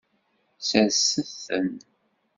[0.67, 1.69] Serset-ten.